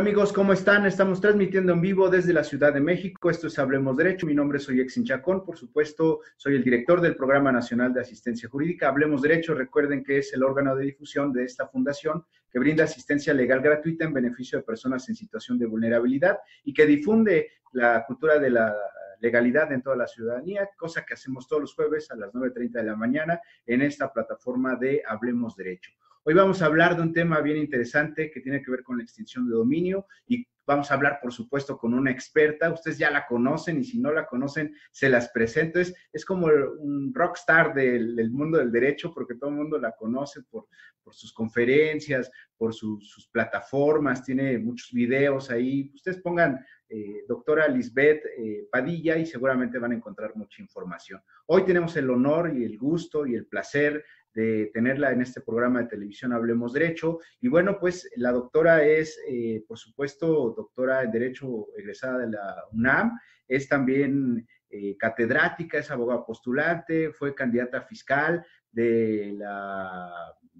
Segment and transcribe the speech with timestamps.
[0.00, 0.86] Amigos, ¿cómo están?
[0.86, 3.28] Estamos transmitiendo en vivo desde la Ciudad de México.
[3.28, 4.26] Esto es Hablemos Derecho.
[4.26, 5.44] Mi nombre es Exin Chacón.
[5.44, 8.88] Por supuesto, soy el director del Programa Nacional de Asistencia Jurídica.
[8.88, 9.52] Hablemos Derecho.
[9.52, 14.06] Recuerden que es el órgano de difusión de esta fundación que brinda asistencia legal gratuita
[14.06, 18.74] en beneficio de personas en situación de vulnerabilidad y que difunde la cultura de la
[19.20, 22.84] legalidad en toda la ciudadanía, cosa que hacemos todos los jueves a las 9.30 de
[22.84, 25.90] la mañana en esta plataforma de Hablemos Derecho.
[26.22, 29.02] Hoy vamos a hablar de un tema bien interesante que tiene que ver con la
[29.02, 32.70] extinción de dominio y vamos a hablar, por supuesto, con una experta.
[32.70, 35.80] Ustedes ya la conocen y si no la conocen, se las presento.
[35.80, 39.92] Es, es como un rockstar del, del mundo del derecho porque todo el mundo la
[39.92, 40.66] conoce por,
[41.02, 45.90] por sus conferencias, por sus plataformas, tiene muchos videos ahí.
[45.94, 51.22] Ustedes pongan eh, doctora Lisbeth eh, Padilla y seguramente van a encontrar mucha información.
[51.46, 54.04] Hoy tenemos el honor y el gusto y el placer
[54.34, 57.18] de tenerla en este programa de televisión Hablemos Derecho.
[57.40, 62.56] Y bueno, pues la doctora es, eh, por supuesto, doctora en Derecho egresada de la
[62.72, 70.12] UNAM, es también eh, catedrática, es abogada postulante, fue candidata fiscal de la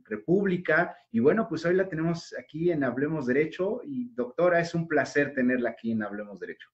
[0.05, 0.97] República.
[1.13, 3.81] Y bueno, pues hoy la tenemos aquí en Hablemos Derecho.
[3.85, 6.71] Y doctora, es un placer tenerla aquí en Hablemos Derecho.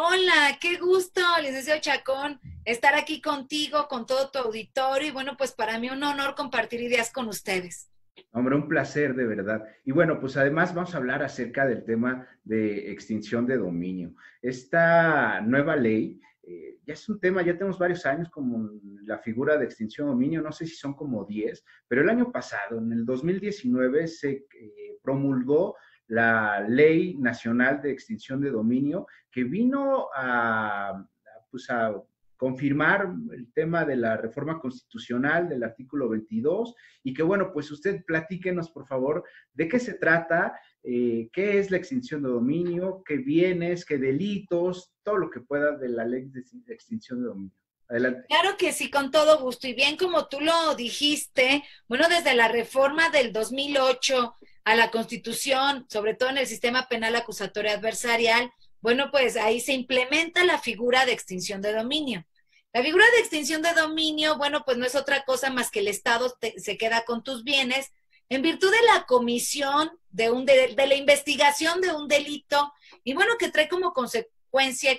[0.00, 5.50] Hola, qué gusto, deseo Chacón, estar aquí contigo, con todo tu auditorio y bueno, pues
[5.50, 7.90] para mí un honor compartir ideas con ustedes.
[8.30, 9.64] Hombre, un placer de verdad.
[9.84, 14.14] Y bueno, pues además vamos a hablar acerca del tema de extinción de dominio.
[14.40, 18.70] Esta nueva ley eh, ya es un tema, ya tenemos varios años como
[19.02, 22.30] la figura de extinción de dominio, no sé si son como 10, pero el año
[22.30, 25.74] pasado, en el 2019, se eh, promulgó
[26.08, 31.06] la Ley Nacional de Extinción de Dominio, que vino a,
[31.50, 31.94] pues a
[32.36, 38.04] confirmar el tema de la reforma constitucional del artículo 22 y que bueno, pues usted
[38.06, 43.16] platíquenos por favor de qué se trata, eh, qué es la extinción de dominio, qué
[43.16, 47.56] bienes, qué delitos, todo lo que pueda de la ley de extinción de dominio.
[47.88, 49.66] Claro que sí, con todo gusto.
[49.66, 55.86] Y bien como tú lo dijiste, bueno, desde la reforma del 2008 a la Constitución,
[55.88, 61.06] sobre todo en el sistema penal acusatorio adversarial, bueno, pues ahí se implementa la figura
[61.06, 62.26] de extinción de dominio.
[62.72, 65.88] La figura de extinción de dominio, bueno, pues no es otra cosa más que el
[65.88, 67.90] Estado se queda con tus bienes
[68.28, 72.72] en virtud de la comisión de, un de, la investigación de un delito
[73.04, 73.92] y bueno, que trae como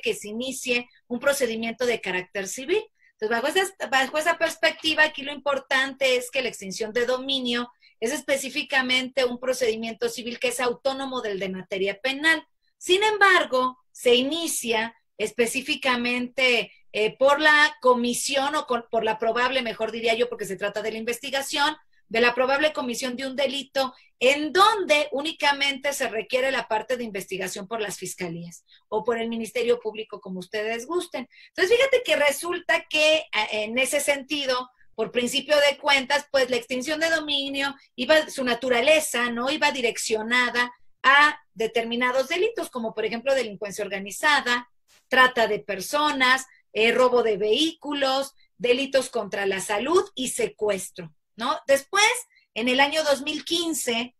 [0.01, 2.83] que se inicie un procedimiento de carácter civil.
[3.19, 7.69] Entonces, bajo esa, perspectiva, aquí lo importante es que la extinción de dominio
[7.99, 12.45] es específicamente un procedimiento civil que es autónomo del de materia penal.
[12.77, 20.15] Sin embargo, se inicia específicamente eh, por la comisión o por la probable, mejor diría
[20.15, 21.75] yo, porque se trata de la investigación,
[22.09, 27.05] de la probable comisión de un delito en donde únicamente se requiere la parte de
[27.05, 31.29] investigación por las fiscalías o por el Ministerio Público, como ustedes gusten.
[31.49, 36.57] Entonces, fíjate que resulta que eh, en ese sentido, por principio de cuentas, pues la
[36.57, 39.49] extinción de dominio iba, su naturaleza, ¿no?
[39.49, 44.69] Iba direccionada a determinados delitos, como por ejemplo delincuencia organizada,
[45.07, 51.59] trata de personas, eh, robo de vehículos, delitos contra la salud y secuestro, ¿no?
[51.65, 52.11] Después,
[52.53, 54.15] en el año 2015,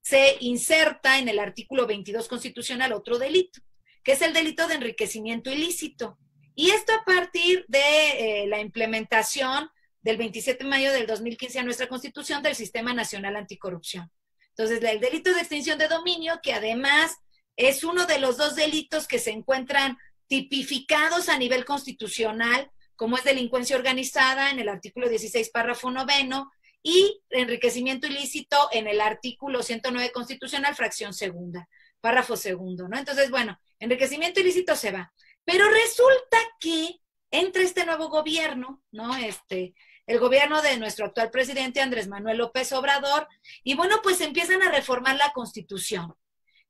[0.00, 3.60] se inserta en el artículo 22 constitucional otro delito,
[4.02, 6.18] que es el delito de enriquecimiento ilícito.
[6.54, 9.70] Y esto a partir de eh, la implementación
[10.00, 14.10] del 27 de mayo del 2015 a nuestra Constitución del Sistema Nacional Anticorrupción.
[14.48, 17.16] Entonces, el delito de extinción de dominio, que además
[17.56, 19.96] es uno de los dos delitos que se encuentran
[20.26, 26.50] tipificados a nivel constitucional, como es delincuencia organizada en el artículo 16, párrafo noveno,
[26.82, 31.68] y enriquecimiento ilícito en el artículo 109 constitucional, fracción segunda,
[32.00, 32.98] párrafo segundo, ¿no?
[32.98, 35.12] Entonces, bueno, enriquecimiento ilícito se va.
[35.44, 37.00] Pero resulta que
[37.30, 39.16] entre este nuevo gobierno, ¿no?
[39.16, 39.74] Este,
[40.06, 43.28] el gobierno de nuestro actual presidente Andrés Manuel López Obrador,
[43.62, 46.14] y bueno, pues empiezan a reformar la constitución.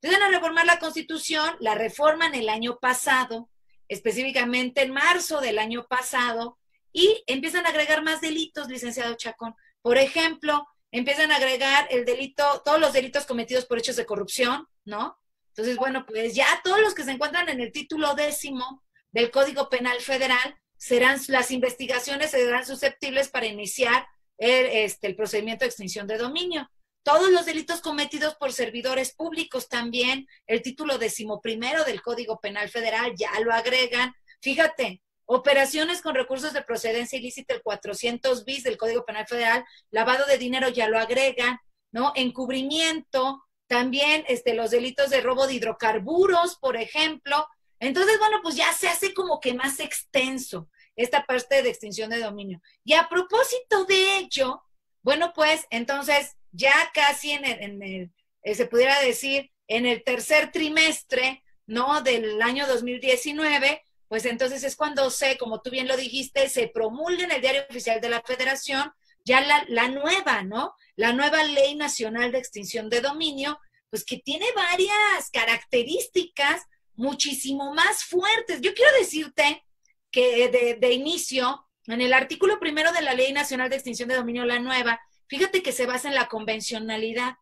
[0.00, 3.48] Empiezan a reformar la constitución, la reforman el año pasado,
[3.88, 6.58] específicamente en marzo del año pasado,
[6.92, 9.54] y empiezan a agregar más delitos, licenciado Chacón.
[9.82, 14.66] Por ejemplo, empiezan a agregar el delito, todos los delitos cometidos por hechos de corrupción,
[14.84, 15.18] ¿no?
[15.48, 19.68] Entonces, bueno, pues ya todos los que se encuentran en el título décimo del Código
[19.68, 24.06] Penal Federal serán, las investigaciones serán susceptibles para iniciar
[24.38, 26.68] el, este, el procedimiento de extinción de dominio.
[27.04, 33.12] Todos los delitos cometidos por servidores públicos también, el título decimoprimero del Código Penal Federal
[33.16, 34.14] ya lo agregan.
[34.40, 40.26] Fíjate, operaciones con recursos de procedencia ilícita, el 400 bis del Código Penal Federal, lavado
[40.26, 41.58] de dinero ya lo agregan,
[41.92, 42.12] ¿no?
[42.14, 47.46] Encubrimiento, también este, los delitos de robo de hidrocarburos, por ejemplo.
[47.80, 52.20] Entonces, bueno, pues ya se hace como que más extenso esta parte de extinción de
[52.20, 52.60] dominio.
[52.84, 54.62] Y a propósito de ello,
[55.02, 61.42] bueno, pues entonces ya casi en el, eh, se pudiera decir, en el tercer trimestre,
[61.66, 62.02] ¿no?
[62.02, 63.82] Del año 2019,
[64.12, 67.64] pues entonces es cuando se, como tú bien lo dijiste, se promulga en el Diario
[67.70, 68.92] Oficial de la Federación
[69.24, 70.74] ya la, la nueva, ¿no?
[70.96, 76.60] La nueva Ley Nacional de Extinción de Dominio, pues que tiene varias características
[76.94, 78.60] muchísimo más fuertes.
[78.60, 79.64] Yo quiero decirte
[80.10, 84.16] que de, de inicio, en el artículo primero de la Ley Nacional de Extinción de
[84.16, 87.36] Dominio, la nueva, fíjate que se basa en la convencionalidad.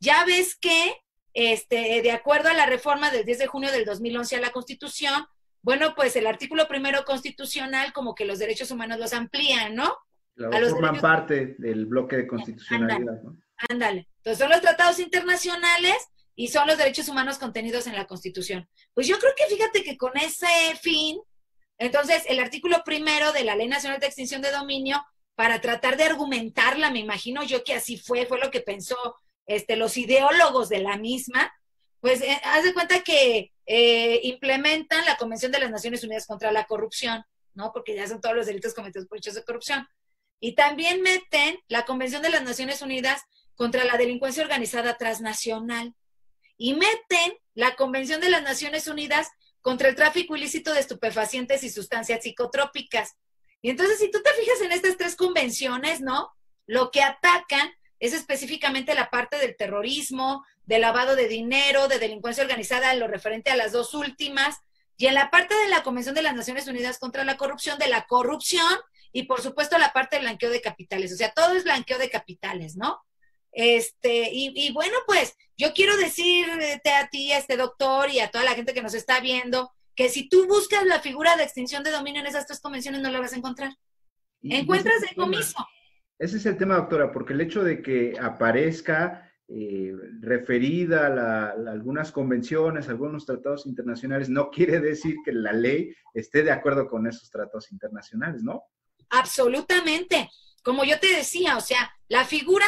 [0.00, 0.96] Ya ves que,
[1.34, 5.28] este, de acuerdo a la reforma del 10 de junio del 2011 a la Constitución,
[5.66, 9.98] bueno, pues el artículo primero constitucional como que los derechos humanos los amplían, ¿no?
[10.70, 13.36] forman parte del bloque de constitucionalidad, ¿no?
[13.68, 14.06] Ándale.
[14.18, 15.96] Entonces son los tratados internacionales
[16.36, 18.68] y son los derechos humanos contenidos en la Constitución.
[18.94, 20.46] Pues yo creo que fíjate que con ese
[20.80, 21.18] fin,
[21.78, 25.04] entonces el artículo primero de la Ley Nacional de Extinción de Dominio,
[25.34, 28.96] para tratar de argumentarla, me imagino yo que así fue, fue lo que pensó
[29.46, 31.52] este, los ideólogos de la misma,
[32.06, 36.52] pues eh, haz de cuenta que eh, implementan la Convención de las Naciones Unidas contra
[36.52, 37.72] la Corrupción, ¿no?
[37.72, 39.88] Porque ya son todos los delitos cometidos por hechos de corrupción.
[40.38, 43.22] Y también meten la Convención de las Naciones Unidas
[43.56, 45.96] contra la delincuencia organizada transnacional.
[46.56, 49.26] Y meten la Convención de las Naciones Unidas
[49.60, 53.16] contra el tráfico ilícito de estupefacientes y sustancias psicotrópicas.
[53.62, 56.30] Y entonces, si tú te fijas en estas tres convenciones, ¿no?
[56.66, 57.68] Lo que atacan
[58.00, 63.50] es específicamente la parte del terrorismo, de lavado de dinero, de delincuencia organizada, lo referente
[63.50, 64.56] a las dos últimas,
[64.98, 67.88] y en la parte de la Convención de las Naciones Unidas contra la Corrupción, de
[67.88, 68.72] la corrupción
[69.12, 71.12] y por supuesto la parte del blanqueo de capitales.
[71.12, 73.02] O sea, todo es blanqueo de capitales, ¿no?
[73.52, 78.44] Este, y, bueno, pues yo quiero decirte a ti, a este doctor y a toda
[78.44, 81.90] la gente que nos está viendo, que si tú buscas la figura de extinción de
[81.90, 83.74] dominio en esas tres convenciones no la vas a encontrar.
[84.42, 85.56] Encuentras de comiso.
[86.18, 92.10] Ese es el tema, doctora, porque el hecho de que aparezca eh, referida a, algunas
[92.10, 97.30] convenciones, algunos tratados internacionales, no quiere decir que la ley esté de acuerdo con esos
[97.30, 98.64] tratados internacionales, ¿no?
[99.10, 100.30] Absolutamente.
[100.62, 102.66] Como yo te decía, o sea, la figura,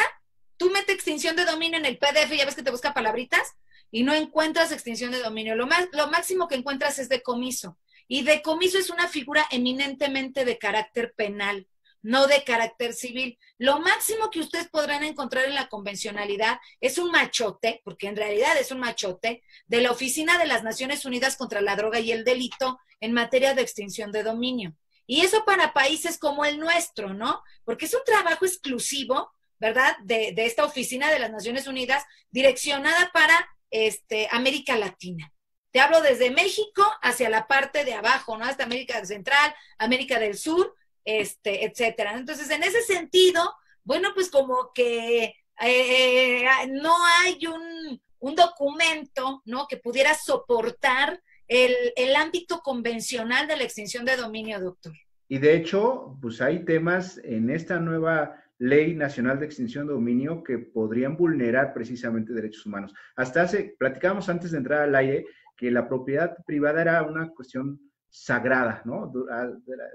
[0.55, 3.55] tú metes extinción de dominio en el PDF, ya ves que te busca palabritas
[3.91, 5.55] y no encuentras extinción de dominio.
[5.55, 7.77] Lo, más, lo máximo que encuentras es decomiso.
[8.07, 11.67] Y decomiso es una figura eminentemente de carácter penal,
[12.01, 13.37] no de carácter civil.
[13.57, 18.57] Lo máximo que ustedes podrán encontrar en la convencionalidad es un machote, porque en realidad
[18.57, 22.23] es un machote, de la Oficina de las Naciones Unidas contra la Droga y el
[22.23, 24.75] Delito en materia de extinción de dominio.
[25.05, 27.41] Y eso para países como el nuestro, ¿no?
[27.65, 29.97] Porque es un trabajo exclusivo, ¿verdad?
[30.03, 35.33] De, esta oficina de las Naciones Unidas direccionada para este, América Latina.
[35.71, 38.45] Te hablo desde México hacia la parte de abajo, ¿no?
[38.45, 40.75] Hasta América Central, América del Sur,
[41.17, 42.17] este, etcétera.
[42.17, 43.41] Entonces, en ese sentido,
[43.83, 47.99] bueno, pues como que eh, no hay un,
[48.35, 49.65] documento, ¿no?
[49.67, 54.93] Que pudiera soportar el, ámbito convencional de la extinción de dominio, doctor.
[55.27, 60.43] Y de hecho, pues hay temas en esta nueva ley nacional de extinción de dominio
[60.43, 62.93] que podrían vulnerar precisamente derechos humanos.
[63.15, 65.25] Hasta hace, platicábamos antes de entrar al aire
[65.55, 69.11] que la propiedad privada era una cuestión sagrada, ¿no?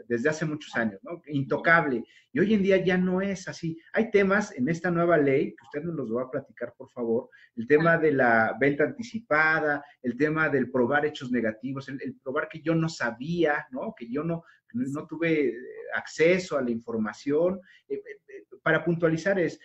[0.07, 1.21] Desde hace muchos años, ¿no?
[1.27, 2.05] Intocable.
[2.33, 3.77] Y hoy en día ya no es así.
[3.93, 7.29] Hay temas en esta nueva ley, que usted nos los va a platicar, por favor,
[7.57, 12.61] el tema de la venta anticipada, el tema del probar hechos negativos, el, probar que
[12.61, 13.95] yo no sabía, ¿no?
[13.97, 15.55] Que yo no, no tuve eh,
[15.95, 17.61] acceso a la información.
[17.89, 19.59] Eh, eh, para puntualizar es,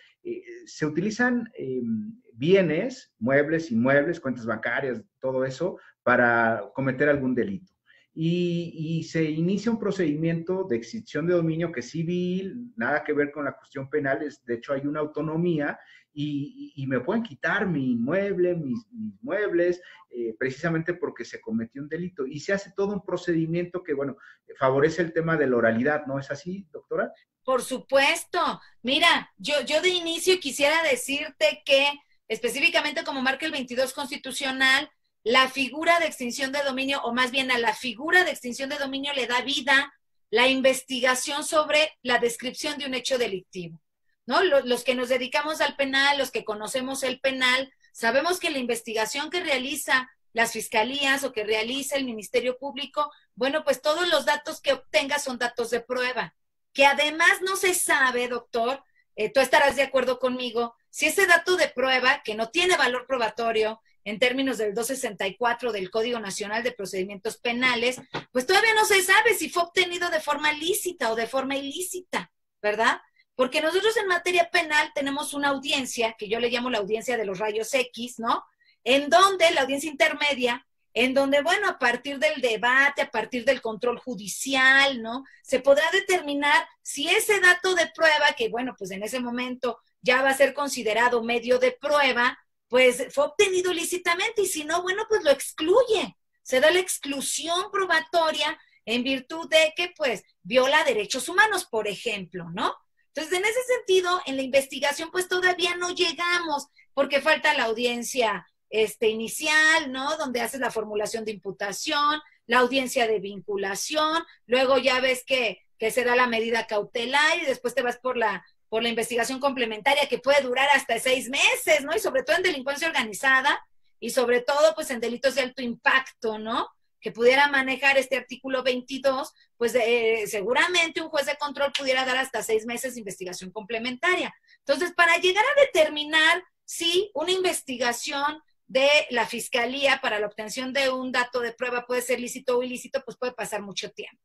[0.66, 7.72] se utilizan em, bienes, muebles, inmuebles, cuentas bancarias, todo eso, para cometer algún delito
[8.14, 13.30] y, se inicia un procedimiento de extinción de dominio que es civil, nada que ver
[13.30, 15.78] con la cuestión penal, es, de hecho hay una autonomía
[16.12, 18.84] y, me pueden quitar mi inmueble, mis,
[19.22, 22.26] muebles, eh, precisamente porque se cometió un delito.
[22.26, 24.16] Y se hace todo un procedimiento que, bueno,
[24.58, 27.12] favorece el tema de la oralidad, ¿no es así, doctora?
[27.44, 28.60] Por supuesto.
[28.82, 31.86] Mira, yo, yo de inicio quisiera decirte que
[32.26, 34.90] específicamente como marca el 22 constitucional,
[35.22, 38.78] la figura de extinción de dominio, o más bien a la figura de extinción de
[38.78, 39.92] dominio le da vida
[40.30, 43.80] la investigación sobre la descripción de un hecho delictivo.
[44.26, 44.42] ¿no?
[44.42, 49.28] Los, que nos dedicamos al penal, los que conocemos el penal, sabemos que la investigación
[49.28, 54.60] que realiza las fiscalías o que realiza el Ministerio Público, bueno, pues todos los datos
[54.60, 56.34] que obtenga son datos de prueba,
[56.72, 58.84] que además no se sabe, doctor,
[59.16, 63.06] eh, tú estarás de acuerdo conmigo, si ese dato de prueba, que no tiene valor
[63.06, 68.00] probatorio en términos del 264 del Código Nacional de Procedimientos Penales,
[68.32, 72.30] pues todavía no se sabe si fue obtenido de forma lícita o de forma ilícita,
[72.62, 73.00] ¿verdad?
[73.34, 77.24] Porque nosotros en materia penal tenemos una audiencia, que yo le llamo la audiencia de
[77.24, 78.44] los rayos X, ¿no?
[78.84, 83.60] En donde la audiencia intermedia en donde, bueno, a partir del debate, a partir del
[83.60, 85.24] control judicial, ¿no?
[85.42, 90.22] Se podrá determinar si ese dato de prueba, que bueno, pues en ese momento ya
[90.22, 92.38] va a ser considerado medio de prueba,
[92.70, 96.16] pues fue obtenido lícitamente y si no, bueno, pues lo excluye.
[96.40, 102.48] Se da la exclusión probatoria en virtud de que, pues, viola derechos humanos, por ejemplo,
[102.50, 102.72] ¿no?
[103.08, 108.46] Entonces, en ese sentido, en la investigación, pues todavía no llegamos porque falta la audiencia
[108.70, 110.16] este, inicial, ¿no?
[110.16, 115.90] Donde haces la formulación de imputación, la audiencia de vinculación, luego ya ves que, que
[115.90, 120.08] se da la medida cautelar y después te vas por la, por la investigación complementaria
[120.08, 121.94] que puede durar hasta seis meses, ¿no?
[121.94, 123.62] Y sobre todo en delincuencia organizada
[123.98, 126.68] y sobre todo pues en delitos de alto impacto, ¿no?
[127.00, 132.16] Que pudiera manejar este artículo 22, pues eh, seguramente un juez de control pudiera dar
[132.16, 134.32] hasta seis meses de investigación complementaria.
[134.60, 140.90] Entonces, para llegar a determinar si una investigación de la fiscalía para la obtención de
[140.90, 144.22] un dato de prueba puede ser lícito o ilícito, pues puede pasar mucho tiempo.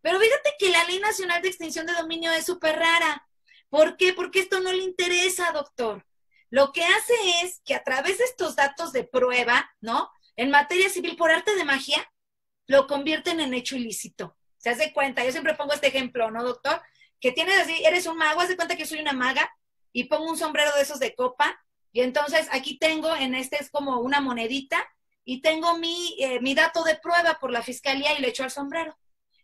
[0.00, 3.26] Pero fíjate que la Ley Nacional de Extinción de Dominio es súper rara.
[3.70, 4.12] ¿Por qué?
[4.12, 6.04] Porque esto no le interesa, doctor.
[6.50, 10.10] Lo que hace es que a través de estos datos de prueba, ¿no?
[10.36, 12.12] En materia civil, por arte de magia,
[12.66, 14.36] lo convierten en hecho ilícito.
[14.58, 16.82] Se hace cuenta, yo siempre pongo este ejemplo, ¿no, doctor?
[17.20, 19.50] Que tienes así, eres un mago, haz de cuenta que soy una maga
[19.92, 21.58] y pongo un sombrero de esos de copa
[21.92, 24.86] y entonces aquí tengo, en este es como una monedita,
[25.24, 28.50] y tengo mi, eh, mi dato de prueba por la fiscalía y le echo al
[28.50, 28.96] sombrero.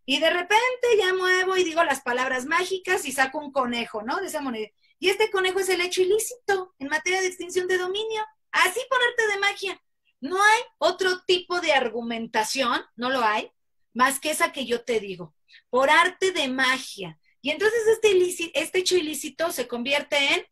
[0.06, 4.20] Y de repente ya muevo y digo las palabras mágicas y saco un conejo, ¿no?
[4.20, 4.68] De esa moneda.
[4.98, 8.24] Y este conejo es el hecho ilícito en materia de extinción de dominio.
[8.52, 9.82] Así por arte de magia.
[10.20, 13.50] No hay otro tipo de argumentación, no lo hay,
[13.92, 15.34] más que esa que yo te digo.
[15.68, 17.18] Por arte de magia.
[17.42, 20.46] Y entonces este, este hecho ilícito se convierte en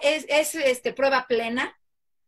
[0.00, 1.76] es, este, prueba plena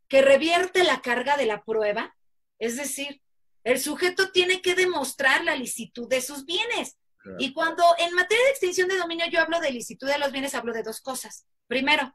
[0.08, 2.16] que revierte la carga de la prueba,
[2.58, 3.22] es decir,
[3.64, 6.98] el sujeto tiene que demostrar la licitud de sus bienes.
[7.38, 10.54] Y cuando en materia de extinción de dominio yo hablo de licitud de los bienes,
[10.54, 11.46] hablo de dos cosas.
[11.66, 12.14] Primero,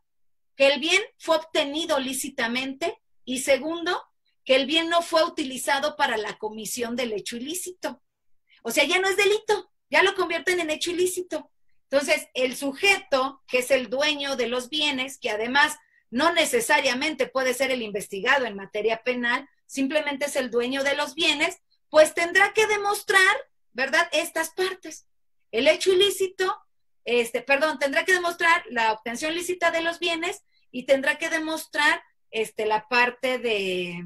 [0.56, 4.03] que el bien fue obtenido lícitamente y segundo,
[4.46, 8.03] que el bien no fue utilizado para la comisión del hecho ilícito.
[8.62, 11.51] O sea, ya no es delito, ya lo convierten en hecho ilícito.
[11.89, 15.77] Entonces, el sujeto, que es el dueño de los bienes, que además
[16.12, 21.14] no necesariamente puede ser el investigado en materia penal, simplemente es el dueño de los
[21.14, 21.60] bienes,
[21.90, 23.36] pues tendrá que demostrar,
[23.72, 25.06] ¿verdad?, estas partes.
[25.52, 26.58] El hecho ilícito,
[27.06, 32.02] este, perdón, tendrá que demostrar la obtención lícita de los bienes y tendrá que demostrar
[32.32, 34.06] este, la parte de,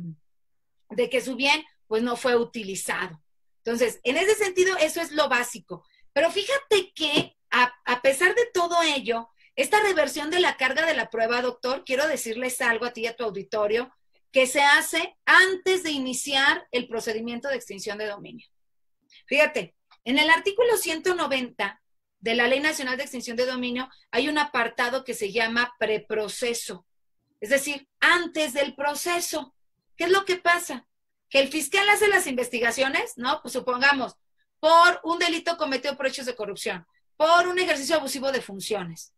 [0.89, 3.21] de que su bien pues no fue utilizado.
[3.63, 5.85] Entonces, en ese sentido, eso es lo básico.
[6.11, 11.09] Pero fíjate que a, pesar de todo ello, esta reversión de la carga de la
[11.09, 13.93] prueba, doctor, quiero decirles algo a ti y a tu auditorio,
[14.33, 18.45] que se hace antes de iniciar el procedimiento de extinción de dominio.
[19.27, 21.81] Fíjate, en el artículo 190
[22.19, 26.85] de la Ley Nacional de Extinción de Dominio hay un apartado que se llama preproceso,
[27.39, 29.55] es decir, antes del proceso.
[29.95, 30.87] ¿Qué es lo que pasa?
[31.29, 33.41] Que el fiscal hace las investigaciones, ¿no?
[33.41, 34.15] Pues supongamos,
[34.59, 36.85] por un delito cometido por hechos de corrupción
[37.15, 39.13] por un ejercicio abusivo de funciones.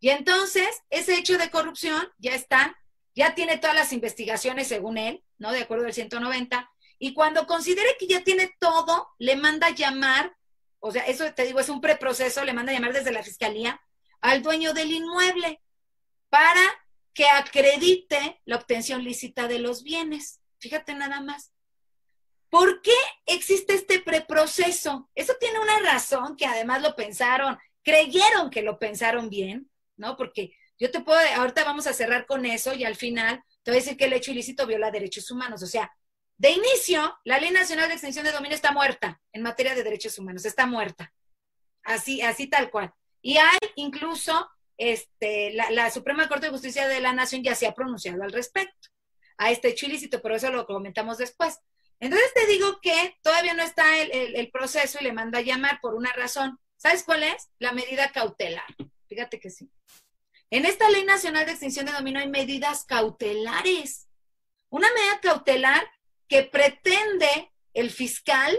[0.00, 2.76] Y entonces, ese hecho de corrupción ya está,
[3.14, 5.52] ya tiene todas las investigaciones según él, ¿no?
[5.52, 6.70] De acuerdo al 190.
[6.98, 10.36] Y cuando considere que ya tiene todo, le manda llamar,
[10.80, 13.80] o sea, eso te digo, es un preproceso, le manda llamar desde la fiscalía
[14.20, 15.60] al dueño del inmueble
[16.28, 16.62] para
[17.12, 20.40] que acredite la obtención lícita de los bienes.
[20.58, 21.52] Fíjate nada más.
[22.48, 22.94] ¿Por qué
[23.26, 25.10] existe este preproceso?
[25.14, 30.16] Eso tiene una razón que además lo pensaron, creyeron que lo pensaron bien, ¿no?
[30.16, 33.78] Porque yo te puedo, ahorita vamos a cerrar con eso y al final te voy
[33.78, 35.62] a decir que el hecho ilícito viola derechos humanos.
[35.62, 35.92] O sea,
[36.36, 40.18] de inicio, la Ley Nacional de Extensión de Dominio está muerta en materia de derechos
[40.18, 41.12] humanos, está muerta.
[41.82, 42.92] Así, así tal cual.
[43.22, 47.66] Y hay incluso, este, la, la Suprema Corte de Justicia de la Nación ya se
[47.66, 48.88] ha pronunciado al respecto
[49.38, 51.58] a este hecho ilícito, pero eso lo comentamos después.
[52.00, 55.94] Entonces te digo que todavía no está el, proceso y le manda a llamar por
[55.94, 56.58] una razón.
[56.76, 57.48] ¿Sabes cuál es?
[57.58, 58.64] La medida cautelar.
[59.08, 59.70] Fíjate que sí.
[60.54, 64.06] En esta Ley Nacional de Extinción de Dominio hay medidas cautelares.
[64.68, 65.84] Una medida cautelar
[66.28, 68.56] que pretende el fiscal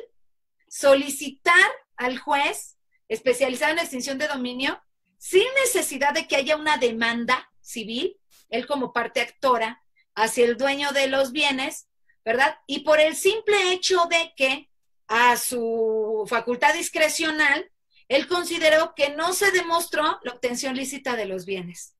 [0.67, 2.75] solicitar al juez
[3.07, 4.83] especializado en extinción de dominio
[5.17, 9.81] sin necesidad de que haya una demanda civil él como parte actora,
[10.15, 11.87] hacia el dueño de los bienes,
[12.25, 12.57] ¿verdad?
[12.67, 14.69] Y por el simple hecho de que
[15.07, 17.71] a su facultad discrecional,
[18.07, 21.95] él consideró que no se demostró la obtención lícita de los bienes.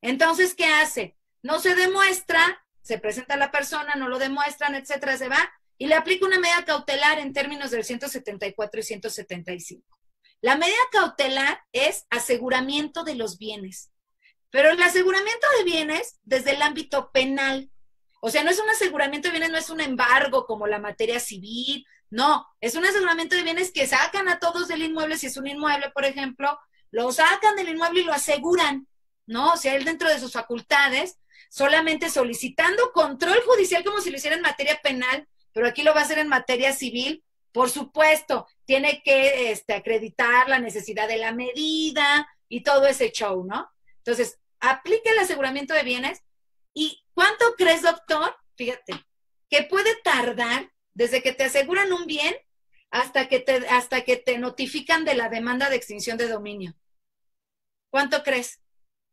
[0.00, 1.16] Entonces, ¿qué hace?
[1.42, 5.94] No se demuestra, se presenta la persona, no lo demuestran, etcétera, se va y le
[5.94, 9.98] aplica una medida cautelar en términos del 174 y 175.
[10.40, 13.90] La medida cautelar es aseguramiento de los bienes,
[14.50, 17.70] pero el aseguramiento de bienes desde el ámbito penal.
[18.20, 21.18] O sea, no es un aseguramiento de bienes, no es un embargo como la materia
[21.18, 25.36] civil, no, es un aseguramiento de bienes que sacan a todos del inmueble, si es
[25.36, 26.56] un inmueble, por ejemplo,
[26.92, 28.86] lo sacan del inmueble y lo aseguran,
[29.26, 29.54] ¿no?
[29.54, 31.18] O sea, él dentro de sus facultades,
[31.50, 36.02] solamente solicitando control judicial como si lo hiciera en materia penal, pero aquí lo va
[36.02, 41.32] a hacer en materia civil, por supuesto, tiene que este, acreditar la necesidad de la
[41.32, 43.68] medida y todo ese show, ¿no?
[43.96, 46.22] Entonces, aplique el aseguramiento de bienes.
[46.74, 48.36] ¿Y cuánto crees, doctor?
[48.54, 49.04] Fíjate,
[49.50, 52.34] que puede tardar desde que te aseguran un bien
[52.90, 56.74] hasta que te, hasta que te notifican de la demanda de extinción de dominio.
[57.90, 58.60] ¿Cuánto crees?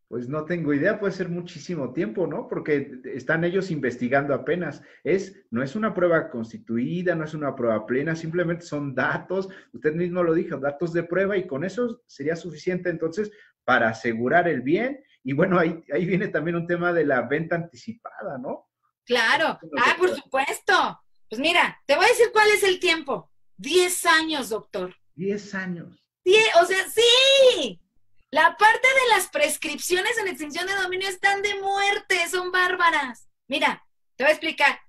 [0.07, 2.47] Pues no tengo idea, puede ser muchísimo tiempo, ¿no?
[2.47, 4.83] Porque están ellos investigando apenas.
[5.03, 9.93] Es, no es una prueba constituida, no es una prueba plena, simplemente son datos, usted
[9.93, 13.31] mismo lo dijo, datos de prueba y con eso sería suficiente entonces
[13.63, 15.01] para asegurar el bien.
[15.23, 18.67] Y bueno, ahí, ahí viene también un tema de la venta anticipada, ¿no?
[19.05, 20.99] Claro, ah, por supuesto.
[21.31, 23.31] Pues mira, te voy a decir cuál es el tiempo.
[23.55, 24.93] Diez años, doctor.
[25.15, 26.03] Diez años.
[26.61, 27.79] o sea, sí.
[28.31, 33.29] La parte de las prescripciones en extinción de dominio están de muerte, son bárbaras.
[33.47, 34.81] Mira, te voy a explicar.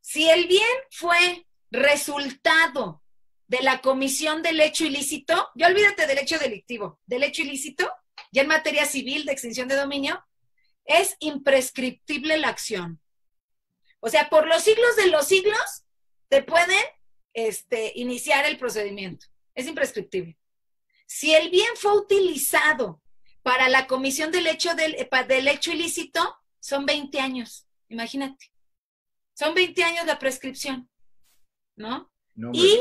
[0.00, 3.02] Si el bien fue resultado
[3.46, 7.92] de la comisión del hecho ilícito, ya olvídate del hecho delictivo, del hecho ilícito,
[8.30, 10.24] ya en materia civil de extinción de dominio,
[10.86, 13.01] es imprescriptible la acción.
[14.04, 15.84] O sea, por los siglos de los siglos,
[16.28, 16.84] te pueden
[17.34, 19.26] este, iniciar el procedimiento.
[19.54, 20.36] Es imprescriptible.
[21.06, 23.00] Si el bien fue utilizado
[23.42, 28.52] para la comisión del hecho, del, eh, del hecho ilícito, son 20 años, imagínate.
[29.34, 30.90] Son 20 años la prescripción,
[31.76, 32.10] ¿no?
[32.52, 32.80] y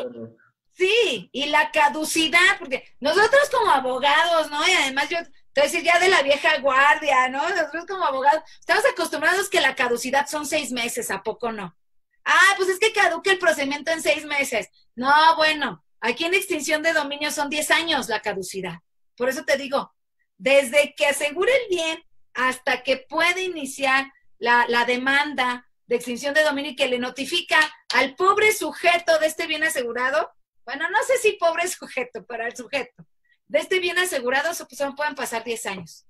[0.71, 4.65] sí, y la caducidad, porque nosotros como abogados, ¿no?
[4.67, 5.17] Y además yo
[5.55, 7.47] decir ya de la vieja guardia, ¿no?
[7.49, 11.75] Nosotros como abogados estamos acostumbrados que la caducidad son seis meses, ¿a poco no?
[12.23, 14.69] Ah, pues es que caduca el procedimiento en seis meses.
[14.95, 18.79] No, bueno, Aquí en extinción de dominio son 10 años la caducidad.
[19.15, 19.93] Por eso te digo,
[20.37, 26.71] desde que asegure el bien hasta que puede iniciar la, demanda de extinción de dominio
[26.71, 27.59] y que le notifica
[27.93, 30.31] al pobre sujeto de este bien asegurado,
[30.65, 33.05] bueno, no sé si pobre sujeto, pero al sujeto
[33.51, 36.05] de este bien asegurado son, pueden pasar 10 años.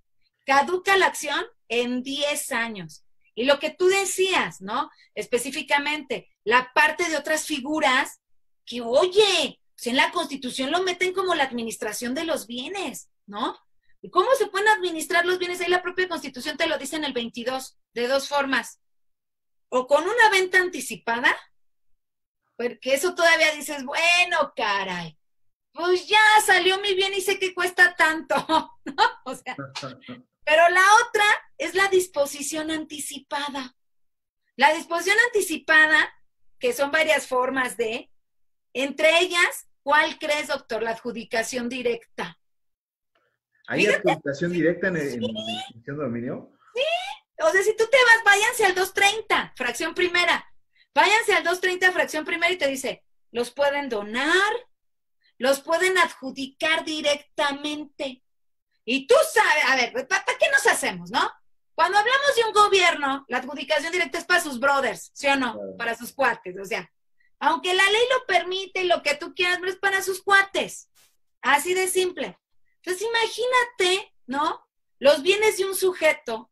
[0.45, 3.03] Caduca la acción en 10 años.
[3.33, 4.91] Y lo que tú decías, ¿no?
[5.15, 8.21] Específicamente, la parte de otras figuras
[8.63, 13.57] que, oye, si en la Constitución lo meten como la administración de los bienes, ¿no?
[14.03, 15.61] ¿Y cómo se pueden administrar los bienes?
[15.61, 18.79] Ahí la propia Constitución te lo dice en el 22, de dos formas.
[19.69, 21.35] O con una venta anticipada,
[22.55, 25.17] porque eso todavía dices, bueno, caray,
[25.73, 28.35] pues ya salió mi bien y sé que cuesta tanto,
[28.85, 28.95] ¿no?
[29.25, 29.55] O sea,
[30.45, 31.25] pero la otra
[31.57, 33.75] es la disposición anticipada.
[34.55, 36.13] La disposición anticipada,
[36.59, 38.11] que son varias formas de,
[38.73, 40.83] entre ellas, ¿Cuál crees, doctor?
[40.83, 42.37] La adjudicación directa.
[43.67, 46.51] ¿Hay adjudicación directa en, el, de dominio?
[46.73, 47.43] Sí.
[47.43, 50.45] O sea, si tú te vas, váyanse al 230, fracción primera.
[50.93, 54.51] Váyanse al 230, fracción primera, y te dice, los pueden donar,
[55.41, 58.23] los pueden adjudicar directamente.
[58.85, 61.31] Y tú sabes, a ver, ¿para qué nos hacemos, no?
[61.73, 65.59] Cuando hablamos de un gobierno, la adjudicación directa es para sus brothers, ¿sí o no?
[65.79, 66.91] Para sus cuates, o sea,
[67.39, 70.89] aunque la ley lo permite, lo que tú quieras, pero es para sus cuates.
[71.41, 72.37] Así de simple.
[72.83, 74.63] Entonces imagínate, ¿no?
[74.99, 76.51] Los bienes de un sujeto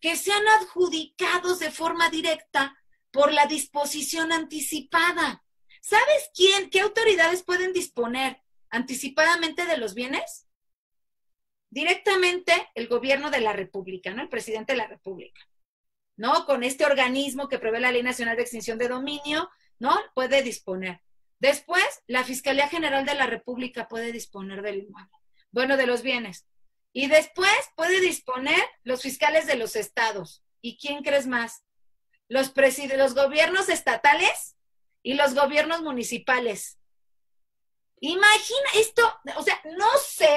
[0.00, 2.78] que sean adjudicados de forma directa
[3.10, 5.42] por la disposición anticipada.
[5.80, 10.46] ¿Sabes quién, qué autoridades pueden disponer anticipadamente de los bienes?
[11.70, 14.22] Directamente el gobierno de la República, ¿no?
[14.22, 15.40] El presidente de la República,
[16.16, 16.46] ¿no?
[16.46, 19.96] Con este organismo que prevé la Ley Nacional de Extinción de Dominio, ¿no?
[20.14, 21.00] Puede disponer.
[21.38, 25.16] Después, la Fiscalía General de la República puede disponer del inmueble,
[25.50, 26.46] bueno, de los bienes.
[26.92, 30.42] Y después puede disponer los fiscales de los estados.
[30.60, 31.62] ¿Y quién crees más?
[32.28, 32.52] Los,
[32.96, 34.56] los gobiernos estatales
[35.08, 36.78] y los gobiernos municipales.
[37.98, 39.02] Imagina esto,
[39.36, 40.28] o sea, no sé,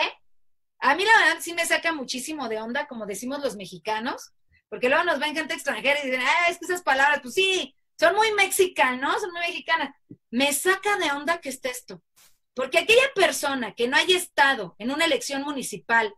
[0.79, 4.31] a mí la verdad sí me saca muchísimo de onda, como decimos los mexicanos,
[4.69, 7.75] porque luego nos ven gente extranjera y dicen, ah, es que esas palabras, pues sí,
[7.99, 9.93] son muy mexicanos, son muy mexicanas.
[10.29, 12.01] Me saca de onda que esté esto.
[12.53, 16.13] Porque aquella persona que no haya estado en una elección municipal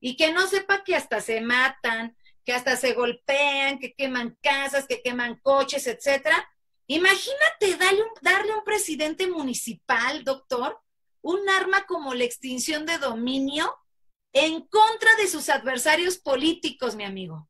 [0.00, 4.86] y que no sepa que hasta se matan, que hasta se golpean, que queman casas,
[4.86, 6.48] que queman coches, etcétera,
[6.88, 10.76] imagínate darle un, darle un presidente municipal, doctor,
[11.22, 13.72] un arma como la extinción de dominio
[14.32, 17.48] en contra de sus adversarios políticos, mi amigo.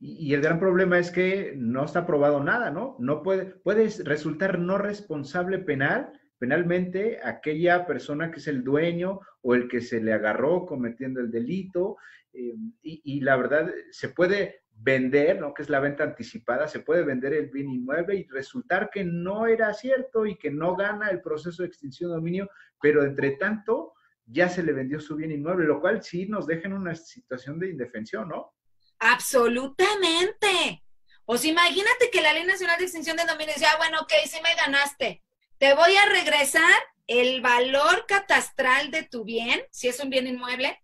[0.00, 2.96] Y, el gran problema es que no está probado nada, ¿no?
[3.00, 9.54] No puede, puede resultar no responsable penal, penalmente, aquella persona que es el dueño o
[9.54, 11.96] el que se le agarró cometiendo el delito.
[12.32, 15.52] Eh, y, la verdad, se puede vender, ¿no?
[15.52, 19.46] Que es la venta anticipada, se puede vender el bien inmueble y resultar que no
[19.46, 23.94] era cierto y que no gana el proceso de extinción de dominio, pero entre tanto
[24.24, 27.58] ya se le vendió su bien inmueble, lo cual sí nos deja en una situación
[27.58, 28.54] de indefensión, ¿no?
[28.98, 30.84] Absolutamente.
[31.24, 34.12] O sea, imagínate que la Ley Nacional de Extinción de Dominio decía, ah, bueno, ok,
[34.26, 35.22] sí me ganaste.
[35.58, 36.74] Te voy a regresar
[37.06, 40.80] el valor catastral de tu bien, si es un bien inmueble,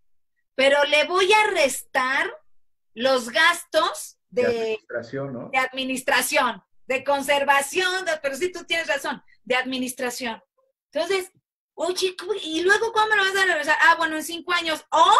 [0.54, 2.30] pero le voy a restar
[2.94, 5.50] los gastos de, administración, ¿no?
[5.52, 10.42] De administración, de conservación, pero sí tú tienes razón, de administración.
[10.92, 11.30] Entonces,
[11.74, 13.76] oye, ¿y luego cómo me lo vas a regresar?
[13.82, 14.84] Ah, bueno, en cinco años.
[14.90, 15.12] O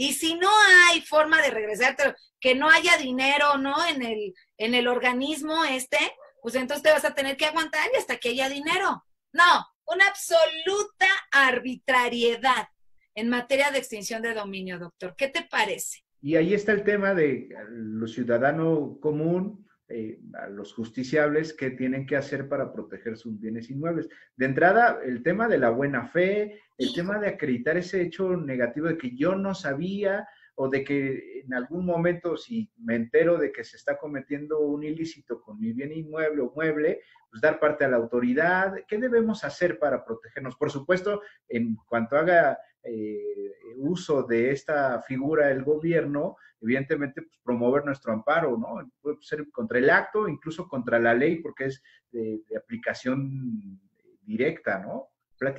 [0.00, 0.48] y si no
[0.88, 3.84] hay forma de regresarte, que no haya dinero, ¿no?
[3.84, 5.98] En el, en el organismo este,
[6.40, 9.04] pues entonces te vas a tener que aguantar y hasta que haya dinero.
[9.32, 12.68] No, una absoluta arbitrariedad
[13.16, 15.16] en materia de extinción de dominio, doctor.
[15.16, 16.04] ¿Qué te parece?
[16.20, 22.04] Y ahí está el tema de lo ciudadano común, eh, a los justiciables que tienen
[22.04, 24.06] que hacer para proteger sus bienes inmuebles.
[24.36, 28.88] De entrada, el tema de la buena fe, el tema de acreditar ese hecho negativo
[28.88, 33.50] de que yo no sabía o de que en algún momento si me entero de
[33.50, 37.00] que se está cometiendo un ilícito con mi bien inmueble o mueble,
[37.30, 38.74] pues dar parte a la autoridad.
[38.86, 40.56] ¿Qué debemos hacer para protegernos?
[40.56, 47.84] Por supuesto, en cuanto haga eh, uso de esta figura el gobierno, evidentemente pues, promover
[47.84, 48.90] nuestro amparo, ¿no?
[49.00, 53.80] Puede ser contra el acto, incluso contra la ley, porque es de, aplicación
[54.22, 55.10] directa, ¿no?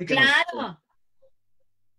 [0.06, 0.82] Claro.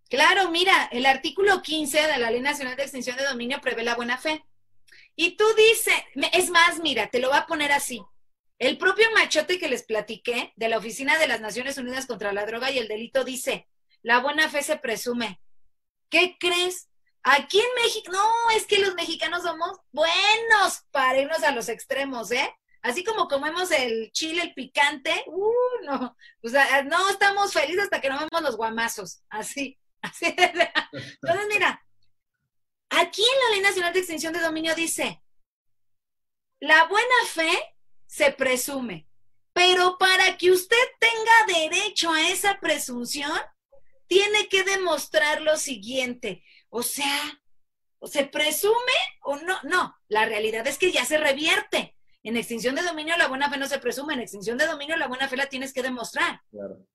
[0.08, 3.96] Claro, mira, el artículo 15 de la Ley Nacional de Extinción de Dominio prevé la
[3.96, 4.44] buena fe.
[5.16, 5.94] Y tú dices,
[6.32, 8.02] es más, mira, te lo voy a poner así.
[8.58, 12.46] El propio machote que les platiqué de la Oficina de las Naciones Unidas contra la
[12.46, 13.66] Droga y el Delito dice,
[14.02, 15.40] la buena fe se presume.
[16.10, 16.88] ¿Qué crees?
[17.22, 22.32] Aquí en México, no, es que los mexicanos somos buenos para irnos a los extremos,
[22.32, 22.52] ¿eh?
[22.82, 28.00] Así como comemos el chile, el picante, uh, no, o sea, no estamos felices hasta
[28.00, 30.26] que no vemos los guamazos, así, así.
[30.26, 31.80] Entonces, mira,
[32.90, 35.22] aquí en la Ley Nacional de Extinción de Dominio dice,
[36.58, 39.06] la buena fe se presume,
[39.52, 43.40] pero para que usted tenga derecho a esa presunción,
[44.12, 46.44] tiene que demostrar lo siguiente.
[46.68, 47.40] O sea,
[47.98, 49.58] ¿o se presume o no?
[49.62, 51.96] No, la realidad es que ya se revierte.
[52.22, 55.08] En extinción de dominio la buena fe no se presume, en extinción de dominio la
[55.08, 56.42] buena fe la tienes que demostrar.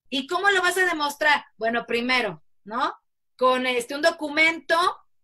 [0.09, 1.43] ¿Y cómo lo vas a demostrar?
[1.57, 2.93] Bueno, primero, ¿no?
[3.35, 4.77] Con este un documento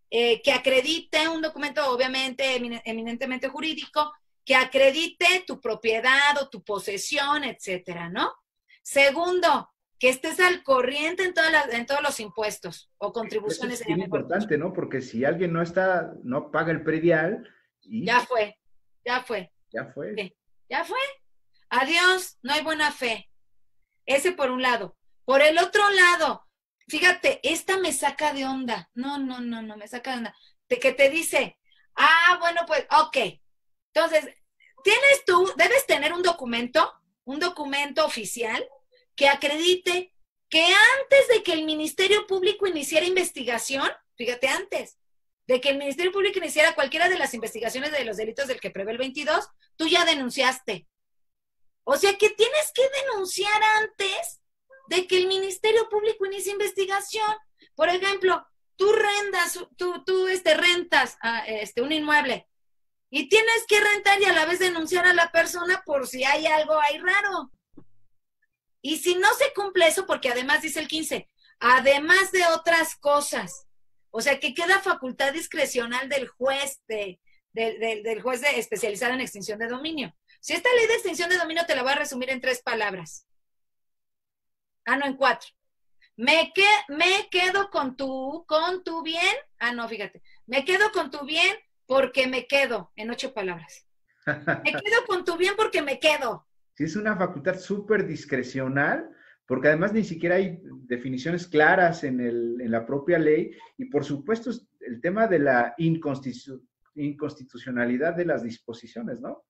[0.09, 4.11] eh, que acredite, un documento obviamente eminentemente jurídico,
[4.43, 8.33] que acredite tu propiedad o tu posesión, etcétera, ¿no?
[8.81, 9.72] Segundo,
[10.03, 13.79] que estés al corriente en, todas en todos los impuestos o contribuciones.
[13.79, 14.73] es importante, ¿no?
[14.73, 17.49] Porque si alguien no está, no paga el predial.
[17.83, 18.59] Ya fue,
[19.05, 19.53] ya fue.
[19.71, 20.35] Ya fue.
[20.69, 20.99] Ya fue.
[21.69, 23.29] Adiós, no hay buena fe.
[24.05, 24.97] Ese por un lado.
[25.23, 26.49] Por el otro lado,
[26.89, 28.89] fíjate, esta me saca de onda.
[28.95, 30.35] No, no, no, no, me saca de onda.
[30.67, 31.57] De que te dice,
[31.95, 33.39] ah, bueno, pues, ok.
[33.93, 34.25] Entonces,
[34.83, 36.91] tienes tú, debes tener un documento,
[37.23, 38.67] un documento oficial
[39.15, 40.13] que acredite
[40.49, 44.97] que antes de que el Ministerio Público iniciara investigación, fíjate antes,
[45.47, 48.71] de que el Ministerio Público iniciara cualquiera de las investigaciones de los delitos del que
[48.71, 50.87] prevé el 22, tú ya denunciaste.
[51.83, 54.41] O sea que tienes que denunciar antes
[54.87, 57.35] de que el Ministerio Público inicie investigación.
[57.75, 58.45] Por ejemplo,
[58.75, 62.47] tú rentas, tú, tú este, rentas ah, este, un inmueble
[63.09, 66.47] y tienes que rentar y a la vez denunciar a la persona por si hay
[66.47, 67.51] algo ahí raro.
[68.85, 73.65] Y si no se cumple eso, porque además dice el 15, además de otras cosas,
[74.11, 77.19] o sea que queda facultad discrecional del juez, de,
[77.53, 80.13] del juez de, especializado en extinción de dominio.
[80.41, 83.25] Si esta ley de extinción de dominio te la voy a resumir en tres palabras.
[84.85, 85.49] Ah, no, en cuatro.
[86.17, 86.51] Me,
[86.89, 89.35] me quedo con tu, con tu bien.
[89.59, 90.21] Ah, no, fíjate.
[90.45, 93.87] Me quedo con tu bien porque me quedo, en ocho palabras.
[94.25, 96.45] Me quedo con tu bien porque me quedo.
[96.75, 99.07] Sí, es una facultad súper discrecional,
[99.45, 104.03] porque además ni siquiera hay definiciones claras en, el, en, la propia ley y por
[104.05, 109.43] supuesto el tema de la inconstitucionalidad de las disposiciones, ¿no?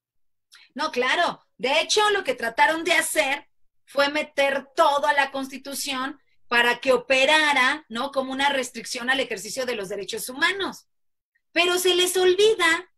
[0.76, 1.40] No, claro.
[1.58, 3.48] De hecho, lo que trataron de hacer
[3.86, 8.12] fue meter todo a la Constitución para que operara, ¿no?
[8.12, 10.88] Como una restricción al ejercicio de los derechos humanos.
[11.52, 12.92] Pero se les olvida,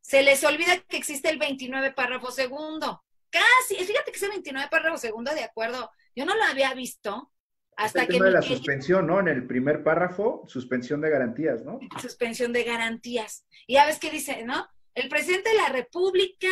[0.00, 3.04] se les olvida que existe el 29 párrafo segundo.
[3.30, 7.32] Casi, fíjate que ese 29 párrafo segundo, de acuerdo, yo no lo había visto
[7.76, 8.20] hasta que...
[8.20, 9.20] de la suspensión, ¿no?
[9.20, 11.80] En el primer párrafo, suspensión de garantías, ¿no?
[12.00, 13.46] Suspensión de garantías.
[13.66, 14.68] Y ya ves qué dice, ¿no?
[14.94, 16.48] El presidente de la República,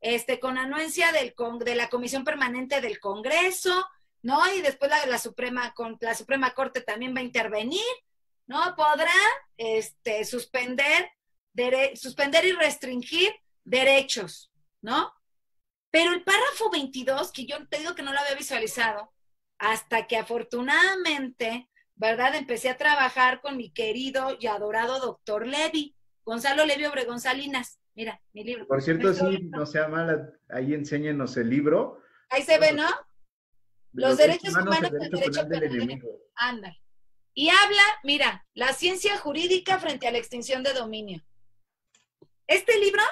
[0.00, 1.34] este, con anuencia del,
[1.64, 3.86] de la Comisión Permanente del Congreso,
[4.22, 4.40] ¿no?
[4.54, 7.84] Y después la, la Suprema, con, la Suprema Corte también va a intervenir,
[8.46, 8.74] ¿no?
[8.74, 9.12] Podrá
[9.56, 11.10] este, suspender,
[11.94, 13.32] suspender y restringir
[13.64, 15.12] derechos, ¿no?
[15.94, 19.12] Pero el párrafo 22, que yo te digo que no lo había visualizado,
[19.58, 22.34] hasta que afortunadamente, ¿verdad?
[22.34, 27.78] Empecé a trabajar con mi querido y adorado doctor Levi, Gonzalo Levi Obregón Salinas.
[27.94, 28.66] Mira, mi libro.
[28.66, 32.02] Por cierto, sí, no sea mala, ahí enséñenos el libro.
[32.30, 32.88] Ahí se ve, ¿no?
[33.92, 36.08] Los, derechos humanos, y el derecho penal del enemigo.
[36.34, 36.76] Anda.
[37.34, 41.24] Y habla, mira, la ciencia jurídica frente a la extinción de dominio.
[42.48, 43.02] Este libro,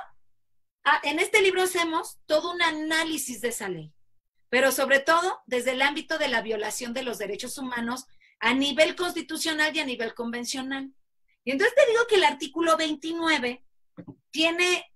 [0.84, 3.92] ah, en este libro hacemos todo un análisis de esa ley,
[4.48, 8.06] pero sobre todo desde el ámbito de la violación de los derechos humanos
[8.40, 10.92] a nivel constitucional y a nivel convencional.
[11.44, 13.64] Y entonces te digo que el artículo 29
[14.30, 14.92] tiene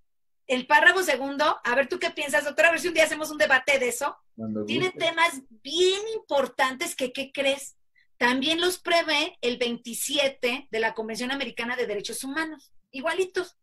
[0.47, 3.31] el párrafo segundo, a ver tú qué piensas, doctora, a ver si un día hacemos
[3.31, 4.17] un debate de eso.
[4.65, 7.75] Tiene temas bien importantes que, ¿qué crees?
[8.17, 13.57] También los prevé el 27 de la Convención Americana de Derechos Humanos, igualitos.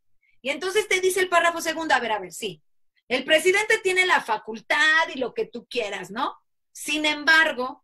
[0.44, 2.62] Y entonces te dice el párrafo segundo, a ver, a ver, sí.
[3.08, 6.36] El presidente tiene la facultad y lo que tú quieras, ¿no?
[6.70, 7.82] Sin embargo,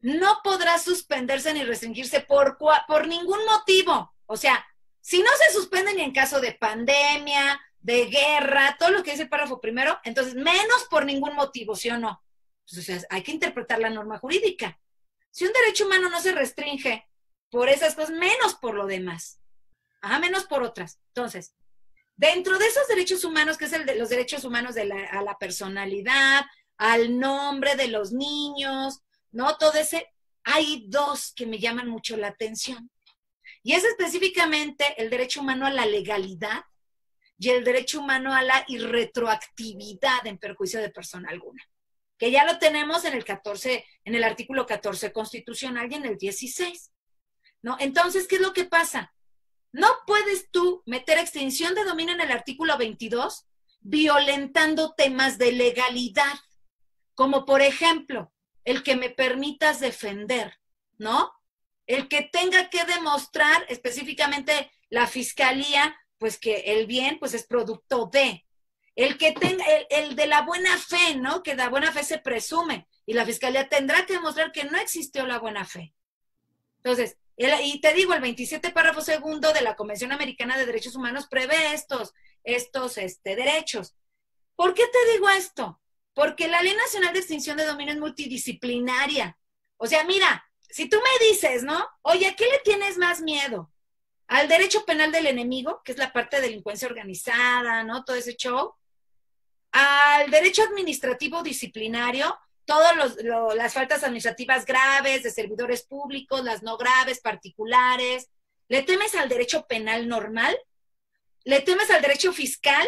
[0.00, 4.16] no podrá suspenderse ni restringirse por, por ningún motivo.
[4.26, 4.66] O sea,
[5.00, 9.22] si no se suspende ni en caso de pandemia, de guerra, todo lo que dice
[9.22, 12.20] el párrafo primero, entonces menos por ningún motivo, ¿sí o no?
[12.68, 14.76] Pues, o sea, hay que interpretar la norma jurídica.
[15.30, 17.08] Si un derecho humano no se restringe
[17.48, 19.38] por esas cosas, menos por lo demás.
[20.00, 20.98] Ajá, menos por otras.
[21.14, 21.54] Entonces,
[22.22, 25.22] dentro de esos derechos humanos, que es el de los derechos humanos de la, a
[25.22, 26.44] la personalidad,
[26.76, 29.00] al nombre de los niños,
[29.32, 29.56] ¿no?
[29.56, 30.08] Todo ese,
[30.44, 32.88] hay dos que me llaman mucho la atención.
[33.64, 36.62] Y es específicamente el derecho humano a la legalidad
[37.38, 41.62] y el derecho humano a la irretroactividad en perjuicio de persona alguna
[42.18, 46.16] que ya lo tenemos en el 14, en el artículo 14 constitucional y en el
[46.16, 46.92] 16.
[47.62, 47.76] ¿No?
[47.80, 49.12] Entonces, ¿qué es lo que pasa?
[49.72, 53.46] No puedes tú meter extinción de dominio en el artículo 22
[53.80, 56.34] violentando temas de legalidad,
[57.14, 58.32] como por ejemplo,
[58.64, 60.58] el que me permitas defender,
[60.98, 61.32] ¿no?
[61.86, 68.08] El que tenga que demostrar específicamente la fiscalía, pues que el bien pues es producto
[68.12, 68.46] de,
[68.94, 71.42] el que tenga, el, de la buena fe, ¿no?
[71.42, 75.26] Que la buena fe se presume y la fiscalía tendrá que demostrar que no existió
[75.26, 75.94] la buena fe.
[76.76, 81.26] Entonces, y te digo, el 27 párrafo segundo de la Convención Americana de Derechos Humanos
[81.28, 82.14] prevé estos,
[82.44, 83.94] estos este, derechos.
[84.54, 85.80] ¿Por qué te digo esto?
[86.14, 89.38] Porque la Ley Nacional de Extinción de Dominio es multidisciplinaria.
[89.78, 91.86] O sea, mira, si tú me dices, ¿no?
[92.02, 93.72] Oye, ¿a qué le tienes más miedo?
[94.28, 98.04] ¿Al derecho penal del enemigo, que es la parte de delincuencia organizada, ¿no?
[98.04, 98.74] Todo ese show
[99.72, 103.16] al derecho administrativo disciplinario, todas
[103.56, 108.28] las faltas administrativas graves de servidores públicos, las no graves, particulares.
[108.68, 110.56] ¿Le temes al derecho penal normal?
[111.44, 112.86] ¿Le temes al derecho fiscal,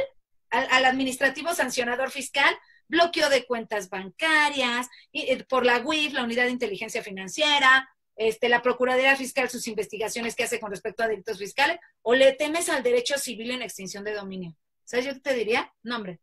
[0.50, 2.56] al, administrativo sancionador fiscal?
[2.86, 8.62] Bloqueo de cuentas bancarias, eh, por la UIF, la Unidad de Inteligencia Financiera, este, la
[8.62, 12.82] Procuraduría Fiscal, sus investigaciones que hace con respecto a delitos fiscales, o le temes al
[12.82, 14.54] derecho civil en extinción de dominio.
[14.84, 15.06] ¿Sabes?
[15.06, 16.20] Yo te diría, no, hombre,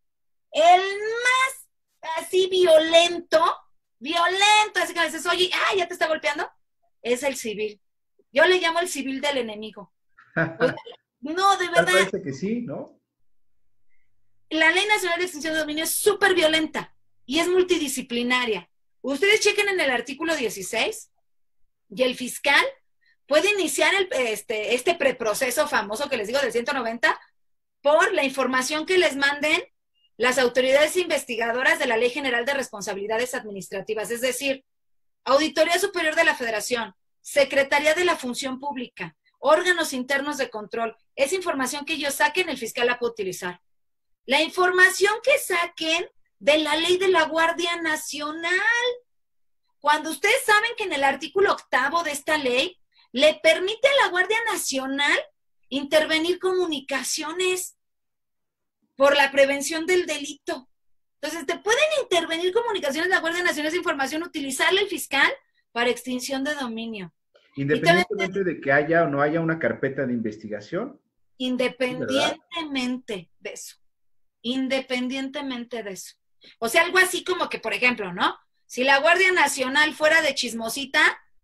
[0.51, 1.60] el más
[2.17, 3.43] así violento,
[3.99, 6.49] violento, así que a veces, oye, ah, ya te está golpeando,
[7.01, 7.79] es el civil.
[8.31, 9.93] Yo le llamo el civil del enemigo.
[11.19, 11.93] no, de verdad.
[11.93, 12.99] Parece que sí, ¿no?
[14.49, 16.93] La Ley Nacional de Extinción de Dominio es súper violenta
[17.25, 18.69] y es multidisciplinaria.
[19.01, 21.11] Ustedes chequen en el artículo 16
[21.89, 22.63] y el fiscal
[23.27, 27.19] puede iniciar el, este, este preproceso famoso que les digo del 190
[27.81, 29.63] por la información que les manden
[30.21, 34.63] las autoridades investigadoras de la Ley General de Responsabilidades Administrativas, es decir,
[35.23, 40.95] Auditoría Superior de la Federación, Secretaría de la Función Pública, órganos internos de control.
[41.15, 43.61] Esa información que ellos saquen, el fiscal la puede utilizar.
[44.25, 46.07] La información que saquen
[46.37, 48.51] de la ley de la Guardia Nacional.
[49.79, 52.79] Cuando ustedes saben que en el artículo octavo de esta ley
[53.11, 55.19] le permite a la Guardia Nacional
[55.69, 57.79] intervenir comunicaciones
[59.01, 60.69] por la prevención del delito.
[61.19, 65.27] Entonces, te pueden intervenir comunicaciones de la Guardia Nacional de información, utilizarle el fiscal
[65.71, 67.11] para extinción de dominio.
[67.55, 71.01] Independientemente de que haya o no haya una carpeta de investigación.
[71.37, 73.77] Independientemente de eso.
[74.43, 76.13] Independientemente de eso.
[76.59, 78.37] O sea, algo así como que, por ejemplo, ¿no?
[78.67, 81.01] Si la Guardia Nacional fuera de chismosita,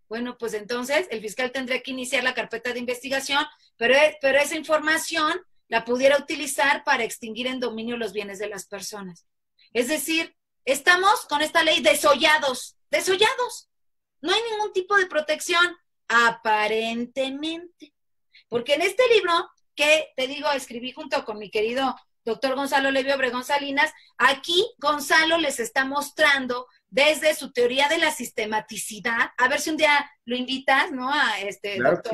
[0.08, 3.44] bueno, pues entonces el fiscal tendría que iniciar la carpeta de investigación,
[3.78, 8.66] pero, pero esa información la pudiera utilizar para extinguir en dominio los bienes de las
[8.66, 9.26] personas.
[9.74, 13.70] Es decir, estamos con esta ley desollados, desollados.
[14.22, 15.66] No hay ningún tipo de protección,
[16.08, 17.94] aparentemente.
[18.48, 23.16] Porque en este libro, que te digo, escribí junto con mi querido doctor Gonzalo Levio
[23.16, 29.60] Obregón Salinas, aquí Gonzalo les está mostrando desde su teoría de la sistematicidad, a ver
[29.60, 31.12] si un día lo invitas, ¿no?
[31.12, 32.14] A este doctor.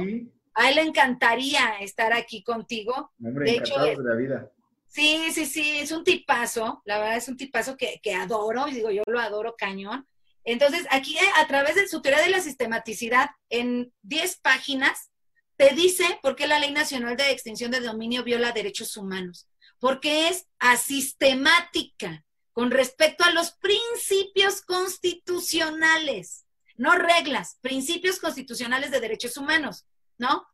[0.55, 3.11] A él le encantaría estar aquí contigo.
[3.23, 4.51] Hombre, de hecho, de la vida.
[4.87, 8.75] Sí, sí, sí, es un tipazo, la verdad es un tipazo que, que adoro, y
[8.75, 10.07] digo, yo lo adoro cañón.
[10.43, 15.09] Entonces, aquí eh, a través de su teoría de la sistematicidad, en 10 páginas,
[15.55, 19.47] te dice por qué la Ley Nacional de Extinción de Dominio viola derechos humanos.
[19.79, 29.37] Porque es asistemática con respecto a los principios constitucionales, no reglas, principios constitucionales de derechos
[29.37, 29.85] humanos,
[30.17, 30.47] ¿no?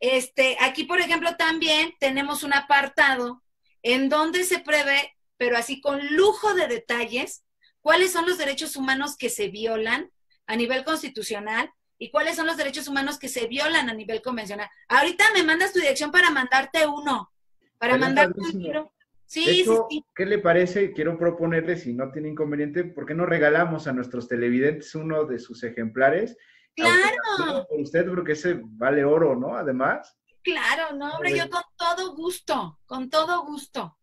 [0.00, 3.42] Este, aquí, por ejemplo, también tenemos un apartado
[3.82, 7.44] en donde se prevé, pero así con lujo de detalles,
[7.80, 10.10] cuáles son los derechos humanos que se violan
[10.46, 14.68] a nivel constitucional y cuáles son los derechos humanos que se violan a nivel convencional.
[14.88, 17.30] Ahorita me mandas tu dirección para mandarte uno,
[17.78, 18.92] para mandarte un libro.
[19.26, 20.92] Sí, sí, ¿Qué le parece?
[20.92, 25.38] Quiero proponerle, si no tiene inconveniente, ¿por qué no regalamos a nuestros televidentes uno de
[25.38, 26.36] sus ejemplares?
[26.76, 27.66] Claro.
[27.68, 29.56] Por usted, porque ese vale oro, ¿no?
[29.56, 30.16] Además.
[30.42, 33.96] Claro, no, hombre, yo con todo gusto, con todo gusto.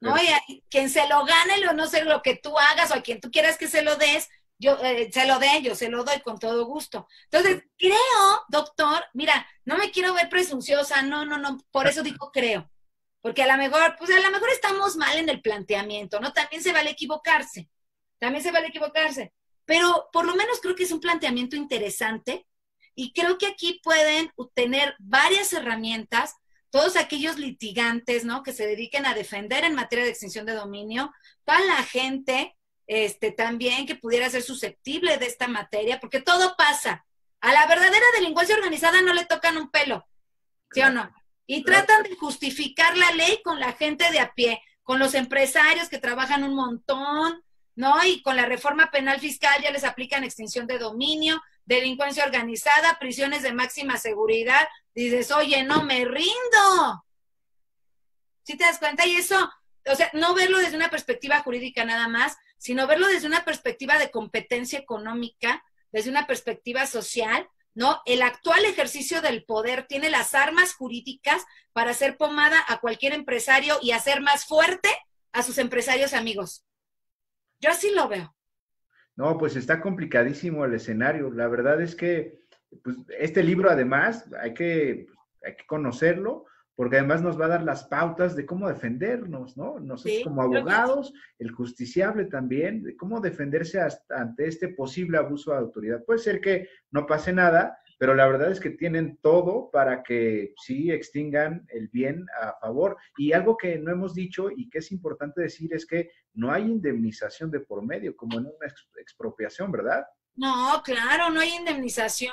[0.00, 0.14] ¿No?
[0.46, 3.20] Y quien se lo gane, lo no sé lo que tú hagas o a quien
[3.20, 4.28] tú quieras que se lo des,
[4.58, 7.08] yo eh, se lo dé, yo se lo doy con todo gusto.
[7.24, 12.30] Entonces, creo, doctor, mira, no me quiero ver presunciosa, no, no, no, por eso digo
[12.32, 12.70] creo.
[13.20, 16.32] Porque a lo mejor, pues a lo mejor estamos mal en el planteamiento, ¿no?
[16.32, 17.68] También se vale equivocarse,
[18.18, 19.32] también se vale equivocarse.
[19.68, 22.46] Pero por lo menos creo que es un planteamiento interesante
[22.94, 26.36] y creo que aquí pueden tener varias herramientas,
[26.70, 28.42] todos aquellos litigantes, ¿no?
[28.42, 31.12] Que se dediquen a defender en materia de extinción de dominio,
[31.44, 32.56] toda la gente,
[32.86, 37.04] este, también que pudiera ser susceptible de esta materia, porque todo pasa.
[37.42, 40.08] A la verdadera delincuencia organizada no le tocan un pelo,
[40.72, 41.12] ¿sí o no?
[41.46, 45.90] Y tratan de justificar la ley con la gente de a pie, con los empresarios
[45.90, 47.44] que trabajan un montón,
[47.78, 48.04] ¿no?
[48.04, 53.44] Y con la reforma penal fiscal ya les aplican extinción de dominio, delincuencia organizada, prisiones
[53.44, 54.66] de máxima seguridad,
[54.96, 57.04] dices, oye, no me rindo.
[58.42, 59.06] ¿Sí te das cuenta?
[59.06, 59.48] Y eso,
[59.86, 63.96] o sea, no verlo desde una perspectiva jurídica nada más, sino verlo desde una perspectiva
[63.96, 65.62] de competencia económica,
[65.92, 68.02] desde una perspectiva social, ¿no?
[68.06, 73.78] El actual ejercicio del poder tiene las armas jurídicas para hacer pomada a cualquier empresario
[73.80, 74.88] y hacer más fuerte
[75.30, 76.64] a sus empresarios amigos.
[77.60, 78.34] Yo así lo veo.
[79.16, 81.30] No, pues está complicadísimo el escenario.
[81.30, 82.38] La verdad es que
[82.82, 85.06] pues, este libro además hay que,
[85.42, 86.46] hay que conocerlo
[86.78, 89.80] porque además nos va a dar las pautas de cómo defendernos, ¿no?
[89.80, 93.80] Nosotros como abogados, el justiciable también, de cómo defenderse
[94.10, 96.04] ante este posible abuso de autoridad.
[96.04, 100.54] Puede ser que no pase nada, pero la verdad es que tienen todo para que
[100.64, 102.96] sí extingan el bien a favor.
[103.16, 106.62] Y algo que no hemos dicho y que es importante decir es que no hay
[106.62, 110.06] indemnización de por medio, como en una expropiación, ¿verdad?
[110.36, 112.32] No, claro, no hay indemnización.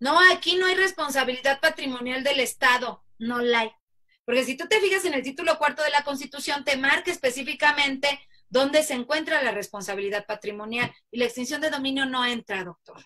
[0.00, 3.70] No, aquí no hay responsabilidad patrimonial del Estado, no la hay.
[4.24, 8.08] Porque si tú te fijas en el título cuarto de la Constitución, te marca específicamente
[8.48, 12.98] dónde se encuentra la responsabilidad patrimonial y la extinción de dominio no entra, doctor.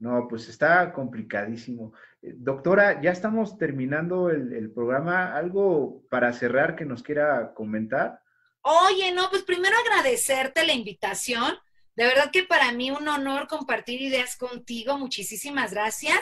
[0.00, 1.92] No, pues está complicadísimo.
[2.22, 5.36] Eh, doctora, ya estamos terminando el, programa.
[5.36, 8.22] ¿Algo para cerrar que nos quiera comentar?
[8.62, 11.54] Oye, no, pues primero agradecerte la invitación.
[11.94, 14.96] De verdad que para mí un honor compartir ideas contigo.
[14.96, 16.18] Muchísimas gracias.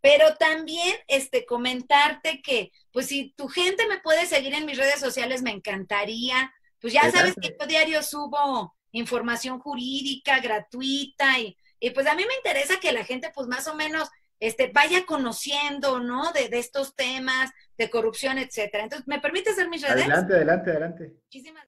[0.00, 5.00] Pero también este comentarte que, pues si tu gente me puede seguir en mis redes
[5.00, 6.50] sociales, me encantaría.
[6.80, 12.24] Pues ya sabes que yo diario subo información jurídica gratuita y y pues a mí
[12.26, 14.08] me interesa que la gente pues más o menos
[14.40, 16.32] este, vaya conociendo, ¿no?
[16.32, 18.84] De, de estos temas, de corrupción, etcétera.
[18.84, 20.04] Entonces, ¿me permite hacer mis redes?
[20.04, 21.12] Adelante, adelante, adelante.
[21.24, 21.66] Muchísimas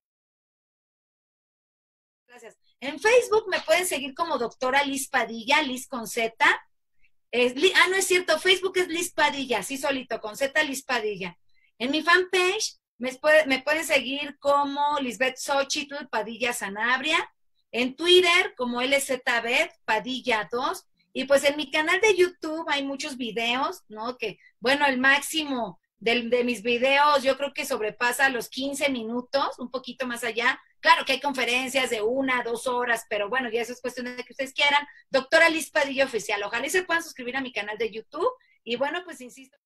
[2.27, 2.57] gracias.
[2.81, 6.35] En Facebook me pueden seguir como doctora Liz Padilla, Liz con Z.
[6.43, 11.37] ah, no es cierto, Facebook es Liz Padilla, sí solito, con Z Liz Padilla.
[11.79, 13.11] En mi fanpage me,
[13.47, 17.33] me pueden seguir como Lisbeth Xochitl Padilla Sanabria.
[17.73, 20.87] En Twitter como LZBet Padilla 2.
[21.13, 24.17] Y pues en mi canal de YouTube hay muchos videos, ¿no?
[24.17, 29.71] Que, bueno, el máximo de, mis videos yo creo que sobrepasa los 15 minutos, un
[29.71, 30.61] poquito más allá.
[30.81, 34.25] Claro que hay conferencias de una, dos horas, pero bueno, ya eso es cuestión de
[34.25, 34.87] que ustedes quieran.
[35.11, 38.31] Doctora Liz Padilla Oficial, ojalá y se puedan suscribir a mi canal de YouTube.
[38.65, 39.57] Y bueno, pues insisto.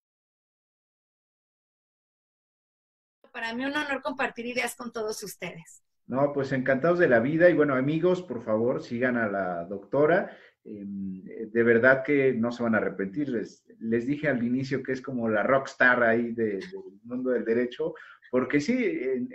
[3.32, 5.83] Para mí un honor compartir ideas con todos ustedes.
[6.06, 10.36] No, pues encantados de la vida y bueno, amigos, por favor, sigan a la doctora.
[10.64, 13.28] Em, de verdad que no se van a arrepentir.
[13.28, 16.60] Les, les, dije al inicio que es como la rockstar ahí del
[17.04, 17.94] mundo del derecho,
[18.30, 19.28] porque sí,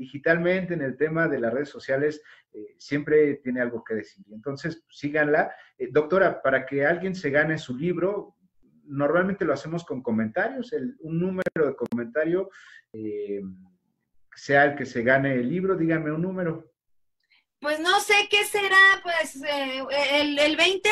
[0.00, 2.22] digitalmente en el tema de las redes sociales
[2.54, 4.24] eh, siempre tiene algo que decir.
[4.32, 5.52] Entonces, síganla.
[5.76, 8.34] Eh, doctora, para que alguien se gane su libro,
[8.84, 12.48] normalmente lo hacemos con comentarios, un número de comentario,
[12.94, 13.42] eh,
[14.34, 16.72] sea el que se gane el libro, díganme un número.
[17.60, 20.90] Pues no sé qué será, pues eh, el, el 20.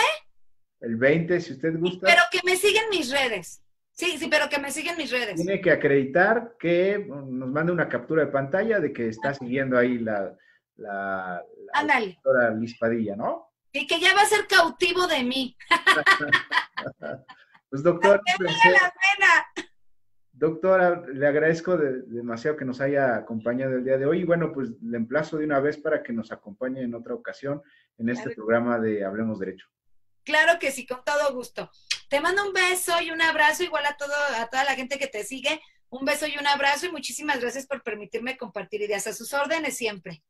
[0.80, 2.07] El 20, si usted gusta.
[2.07, 3.62] Pero que me siguen mis redes.
[3.93, 5.36] Sí, sí, pero que me siguen mis redes.
[5.36, 9.99] Tiene que acreditar que nos mande una captura de pantalla de que está siguiendo ahí
[9.99, 10.36] la,
[10.76, 11.43] la,
[11.84, 13.51] la doctora Liz Padilla, ¿no?
[13.72, 15.57] Y que ya va a ser cautivo de mí.
[17.70, 18.22] pues doctor.
[18.39, 19.67] la pena.
[20.39, 24.70] Doctora, le agradezco demasiado que nos haya acompañado el día de hoy y bueno, pues
[24.80, 27.61] le emplazo de una vez para que nos acompañe en otra ocasión
[27.99, 29.66] en este programa de Hablemos Derecho.
[30.22, 31.72] Claro que sí, con todo gusto.
[32.09, 35.09] Te mando un beso y un abrazo igual a, todo, a toda la gente que
[35.09, 35.61] te sigue.
[35.91, 39.76] Un beso y un abrazo y muchísimas gracias por permitirme compartir ideas a sus órdenes
[39.76, 40.22] siempre.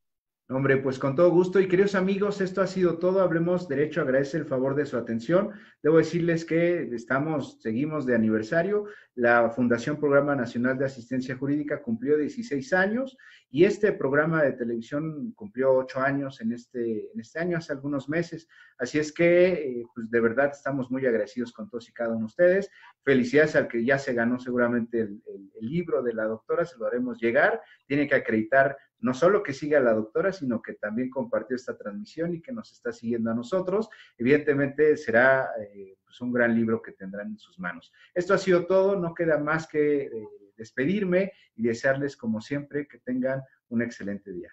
[0.51, 1.61] Hombre, pues con todo gusto.
[1.61, 3.21] Y queridos amigos, esto ha sido todo.
[3.21, 4.01] Hablemos Derecho.
[4.01, 5.51] Agradece el favor de su atención.
[5.83, 8.87] Debo decirles que estamos, seguimos de aniversario.
[9.15, 13.19] La Fundación Programa Nacional de Asistencia Jurídica cumplió 16 años
[13.51, 18.09] y este programa de televisión cumplió 8 años en este, en este año, hace algunos
[18.09, 18.49] meses.
[18.79, 22.21] Así es que, eh, pues de verdad, estamos muy agradecidos con todos y cada uno
[22.21, 22.71] de ustedes.
[23.05, 26.87] Felicidades al que ya se ganó seguramente el, el libro de la doctora, se lo
[26.87, 27.61] haremos llegar.
[27.87, 31.77] Tiene que acreditar no solo que siga a la doctora, sino que también compartió esta
[31.77, 33.89] transmisión y que nos está siguiendo a nosotros.
[34.17, 37.93] Evidentemente será eh, pues un gran libro que tendrán en sus manos.
[38.15, 42.99] Esto ha sido todo, no queda más que eh, despedirme y desearles como siempre que
[42.99, 44.53] tengan un excelente día.